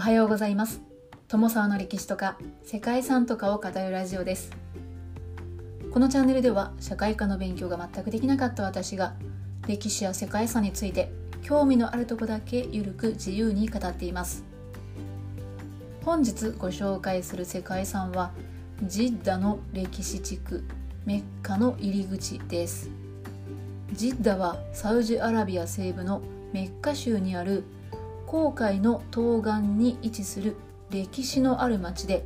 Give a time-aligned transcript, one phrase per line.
[0.00, 0.80] おはようございます。
[1.28, 4.50] 友沢の歴史とか世界遺産とかを語るラジオです。
[5.92, 9.12] このチャンネルでは社会科の勉強が全くできなかった私が
[9.68, 11.12] 歴史や世界遺産について
[11.42, 14.42] 興味のあるとこだけゆるく自由に語っています。
[16.02, 18.32] 本日ご紹介する世界遺産は
[18.82, 20.64] ジッダの歴史地区
[21.04, 22.88] メッカの入り口です。
[23.92, 26.22] ジッダはサウジアラビア西部の
[26.54, 27.64] メッカ州にある
[28.30, 30.54] 紅海の東岸に位置する
[30.88, 32.24] 歴史のある町で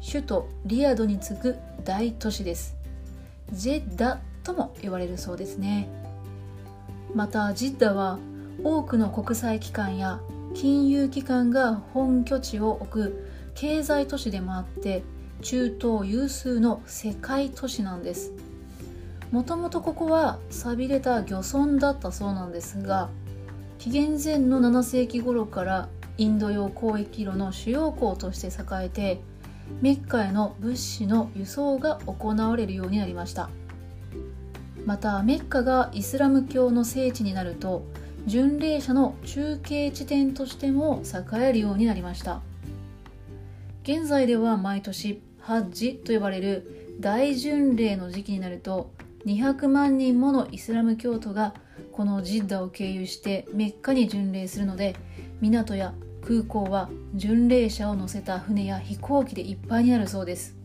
[0.00, 2.76] 首都リヤドに次ぐ大都市です。
[3.50, 5.88] ジェッダとも言われるそうですね。
[7.16, 8.20] またジッダは
[8.62, 10.20] 多くの国際機関や
[10.54, 15.02] 金融機関が本拠地を置く経済都市でもあって
[15.42, 18.30] 中東有数の世界都市なんです。
[19.32, 23.10] もともとここは寂れた漁村だったそうなんですが
[23.84, 29.20] 紀元前の7世紀頃からインド洋交易路の主要港として栄えて
[29.82, 33.50] メッカへの物資の輸送が行われるようになりました。
[34.86, 37.84] またメッカがイスラム教の聖地になると
[38.24, 42.40] 巡礼者の中継地点としても栄えるようになりました。
[43.82, 48.90] 現在では毎年ハッジと呼ばれる大巡礼の時期になると
[49.26, 51.54] 200万人ものイスラム教徒が
[51.92, 54.96] このジッダを経由してメッカに巡礼するので
[55.40, 60.56] 港や空港は巡礼者を乗せた船や飛行機でいっぱいになるそうです。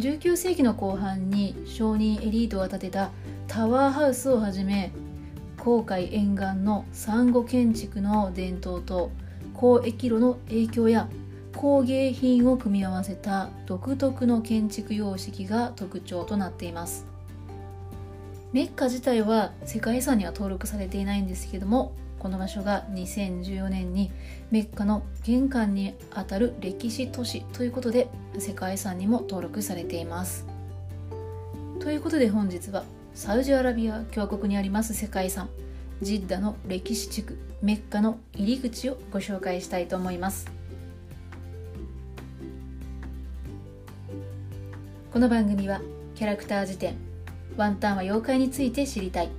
[0.00, 3.10] 19世紀の後半に商人エリートが建てた
[3.46, 4.92] タワーハウスをはじめ
[5.58, 9.10] 航海沿岸のサンゴ建築の伝統と
[9.54, 11.08] 交易路の影響や
[11.56, 17.06] 工芸品を組み合わせた独特の建築様式が特徴となっています。
[18.52, 24.10] メッカ自体は世界遺産には登録されていないんですけどもこの場所が2014年に
[24.50, 28.08] メッカの玄関にあたる歴史都市ということで
[28.38, 30.46] 世界遺産にも登録されています。
[31.78, 35.48] ということで本日はサウジアラビア共和国にあります世界遺産
[36.02, 40.59] ジッダの歴史地区メッカの入り口をご紹介したいと思います。
[45.12, 45.80] この番組は
[46.14, 46.94] キャラクター辞典
[47.56, 49.30] ワンタンは妖怪について知りたい。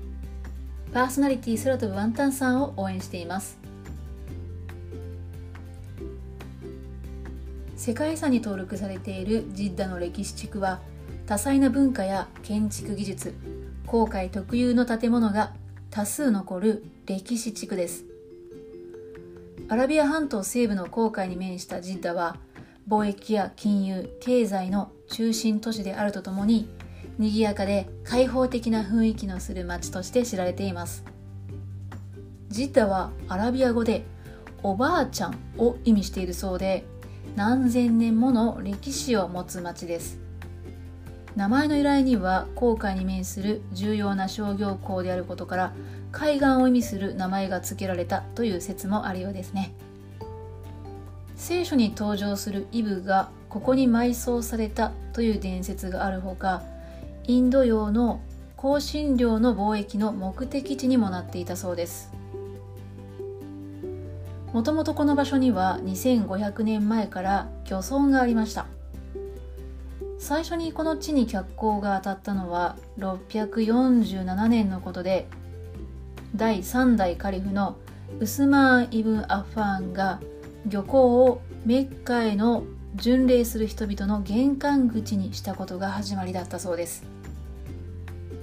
[0.91, 3.57] パーソナリティ空飛ぶワンタンさんを応援しています。
[7.77, 10.81] 世界遺産に登録されているジッダの歴史地区は
[11.25, 13.33] 多彩な文化や建築技術
[13.87, 15.53] 航海特有の建物が
[15.89, 18.03] 多数残る歴史地区です。
[19.69, 22.35] アラビア半島西部の航海に面したジッダは
[22.89, 26.69] 貿易や金融経済の中心都市であるとともに
[27.19, 31.03] 賑やかで開放的な雰囲気のする街として知られています。
[32.49, 34.03] ジッダはアラビア語で
[34.63, 36.85] おばあちゃんを意味しているそうで
[37.35, 40.19] 何千年もの歴史を持つ町です。
[41.35, 45.73] 名前の由来には航海に面する重要な商業港であることから
[46.11, 49.73] 海岸を意味する名前が付けられたという説もあるようですね。
[51.35, 56.63] 聖書に登場するイブがここに埋葬されたという伝説があるほか
[57.27, 58.21] インド洋の
[58.55, 62.13] 香辛料の貿易の目的地にもなっていたそうです。
[64.53, 68.67] もともとこの場所には2500年前から漁村がありました。
[70.17, 75.27] 最初にこの地に脚光が当たったのは647年のことで
[76.35, 77.75] 第3代カリフの
[78.19, 80.21] ウスマーン・イブン・アファーンが
[80.67, 82.63] 漁港をメッカへの
[82.95, 87.03] 巡礼する人々の玄関口にしたことが始まりだったそうです。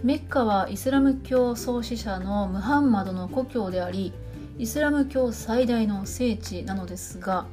[0.03, 4.13] メッカはイスラム教創始者のムハンマドの故郷であり
[4.57, 7.47] イスラム教最大の聖地なのですが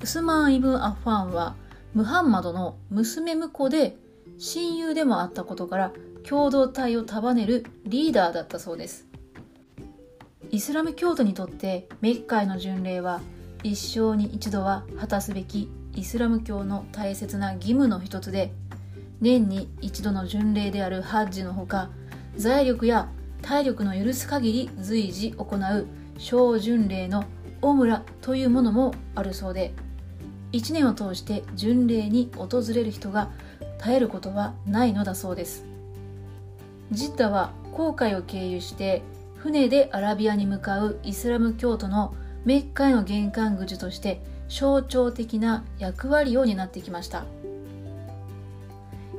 [0.00, 1.56] ウスマン・イブン・アファンは
[1.92, 3.96] ムハンマドの娘婿で
[4.38, 9.06] 親友でもあったことから共同体を束ねるリーダーだったそうです。
[10.50, 13.20] イスラム教徒にとってメッカへの巡礼は
[13.64, 18.52] 一生に一度は果たすべきイスラム教の大切な義務の一つで
[19.20, 21.90] 年に一度の巡礼であるハッジのほか
[22.36, 23.08] 財力や
[23.42, 25.86] 体力の許す限り随時行う
[26.18, 27.24] 小巡礼の
[27.60, 29.72] オムラというものもあるそうで
[30.52, 33.30] 1年を通して巡礼に訪れる人が
[33.78, 35.64] 絶えることはないのだそうです。
[36.92, 39.02] ジッダは航海を経由して
[39.36, 47.24] 船でアラビアに向かうイスラム教徒のメッカへの玄関口として象徴的な役割を担ってきました。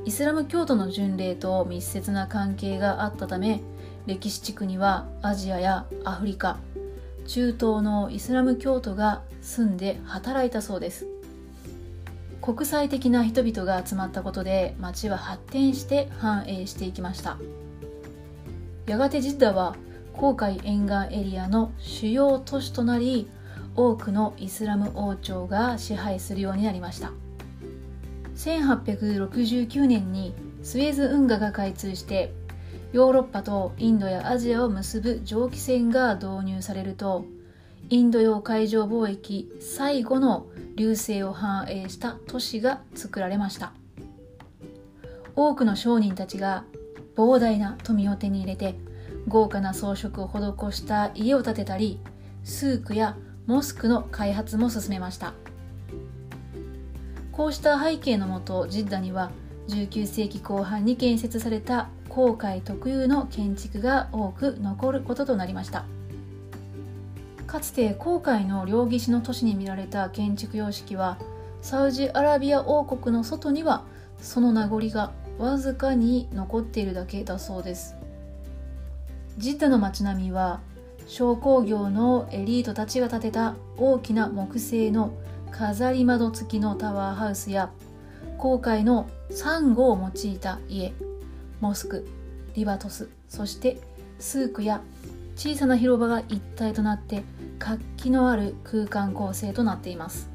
[0.06, 3.62] イスラム教徒の巡礼と密接な関係があったため
[4.06, 6.58] 歴史地区にはアジアやアフリカ
[7.26, 11.08] 中東のイスラム教徒が住んで働いたそうです。
[12.42, 17.38] 国際的な人々が集まったことで町は発展して繁栄していきました。
[18.86, 19.78] やがてジッダは
[20.14, 23.30] 紅海沿岸エリアの主要都市となり
[23.76, 27.12] 多くのイスラム王朝が支配するようになりました。
[28.36, 30.34] 1869年に
[30.64, 32.34] スエズ運河が開通して
[32.92, 37.26] ヨーロッパとインドやアジアを結ぶ蒸気船が導入されると
[37.90, 43.74] インド洋海上貿易最後の流星を反映した都市が作られました。
[45.36, 46.64] 多くの商人たちが
[47.16, 48.76] 膨大な富を手に入れて
[49.28, 52.00] 豪華な装飾を施した家を建てたり
[52.44, 55.34] スークやモスクの開発も進めました。
[57.32, 59.32] こうした背景のもとジッダには
[59.68, 65.86] 19世紀後半に建設された航海特有の建築が多く残ることとなりました。
[67.48, 71.18] かつて航海の両岸の都市に見られた建築様式は
[71.62, 73.84] サウジアラビア王国の外には
[74.20, 77.96] その名残がわずかに残っているだけだそうです。
[79.38, 80.62] ジッダの街並みは
[81.08, 85.14] 商工業のエリートたちが建てた大きな木製の
[85.52, 87.72] 飾り窓付きのタワーハウスや
[88.38, 90.94] 航海のサンゴを用いた家
[91.60, 92.08] モスク
[92.56, 93.78] リバトスそして
[94.20, 94.82] スークや
[95.36, 97.24] 小さな広場が一体となって
[97.60, 100.30] 活気のある空間構成となっています。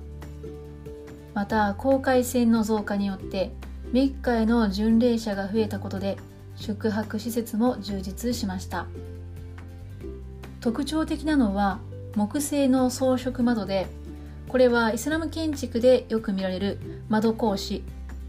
[1.34, 3.52] また航海船の増加によって
[3.92, 6.16] メッカへの巡礼者が増えたことで
[6.56, 8.86] 宿泊施設も充実しました。
[10.60, 11.78] 特徴的なのは
[12.16, 13.86] 木製の装飾窓で
[14.48, 16.78] これはイスラム建築でよく見られる
[17.08, 17.84] 窓格子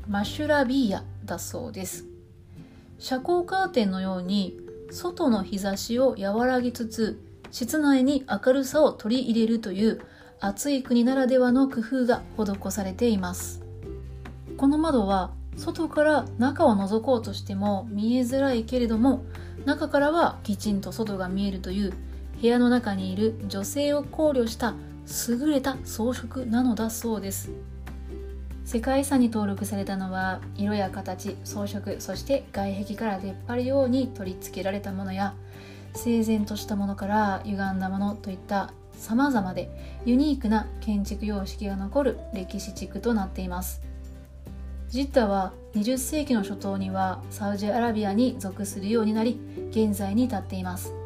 [0.07, 2.05] マシュラビーヤだそうです。
[2.97, 4.59] 遮光カーテンのように
[4.91, 7.21] 外の日差しを和らぎつつ
[7.51, 10.01] 室内に明るさを取り入れるという
[10.41, 13.61] 暑い国ならではの工夫が施されています。
[14.57, 19.23] この窓は外から中を覗こうとしても見えづらいけれども
[19.65, 21.93] 中からはきちんと外が見えるという
[22.41, 24.75] 部屋の中にいる女性を考慮した
[25.27, 27.51] 優れた装飾なのだそうです。
[28.65, 35.33] 世界遺産に登録されたのは色や形装飾そして外壁から出っ張るように取り付けられたものや
[35.95, 39.71] 整然としたものから歪んだものといった様々で
[40.05, 43.81] ユニークな建築様式が残る歴史地区となっています。
[44.89, 49.39] ジッダは20世紀の初頭にはサウジアラビアに属するようになり
[49.71, 50.98] 現在に至っています。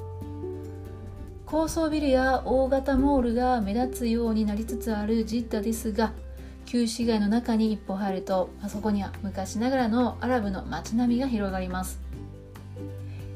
[1.54, 6.12] 高層ビルや大型モールが目立つようになりつつあるジッダですが
[6.66, 12.02] 旧市街の中に一歩入るとあそこには昔ながらのアラブの街並みが広がります。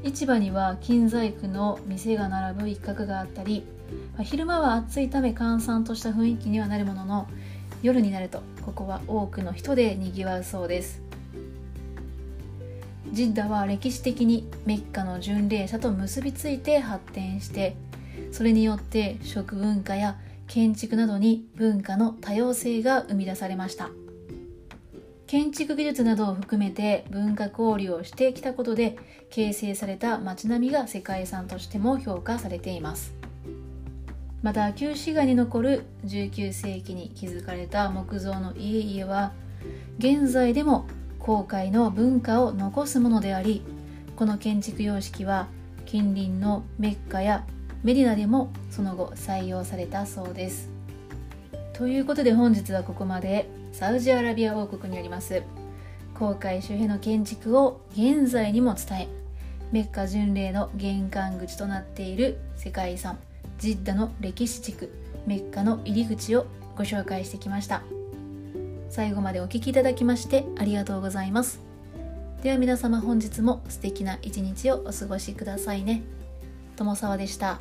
[0.02, 3.64] 市場には金細工の店が並ぶ一角があったり
[4.24, 7.28] 昼間は暑いため閑散とした雰囲気にはなるものの
[7.82, 11.00] 夜になるとここは多くの人でにぎわうそうです。
[13.12, 17.76] ジッダは歴史的にメッカの巡礼者と結びついて発展して
[18.32, 20.16] それによって食文化や
[20.46, 23.90] 建築などに文化の多様性が生み出されました。
[25.26, 28.96] 建築技術などを含めて文化交流をしてきたことで
[29.28, 33.14] 形成された街並みが世界遺産としても評価されています。
[34.42, 39.32] また旧市街に残る19世紀に築かれた木造の家々は
[39.98, 40.86] 現在でも
[41.18, 43.62] 航海の文化を残すものであり
[44.16, 45.48] この建築様式は
[45.86, 47.44] 近隣のメッカや
[47.82, 50.68] メディナでもその後採用されたそうです。
[51.72, 55.42] ということで本日はここまでサウジアラビア王国にあります。
[56.14, 59.08] 航海周辺の建築を現在にも伝え
[59.70, 63.18] メッカ巡礼の玄関口となっている世界遺産
[63.58, 64.92] ジッダの歴史地区
[65.26, 67.82] メッカの入り口をご紹介してきました。
[68.90, 71.60] 最後までお聴きいただきましてありがとうございます。
[72.42, 76.02] では皆様本日も素敵な一日をお過ごしくださいね。
[76.78, 77.60] 友沢でした。